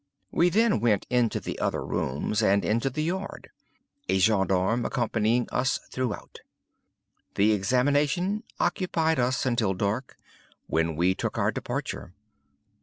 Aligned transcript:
We 0.31 0.49
then 0.49 0.79
went 0.79 1.05
into 1.11 1.39
the 1.39 1.59
other 1.59 1.85
rooms, 1.85 2.41
and 2.41 2.65
into 2.65 2.89
the 2.89 3.03
yard; 3.03 3.51
a 4.09 4.17
gendarme 4.17 4.83
accompanying 4.83 5.47
us 5.51 5.77
throughout. 5.91 6.39
The 7.35 7.51
examination 7.51 8.41
occupied 8.59 9.19
us 9.19 9.45
until 9.45 9.75
dark, 9.75 10.17
when 10.65 10.95
we 10.95 11.13
took 11.13 11.37
our 11.37 11.51
departure. 11.51 12.15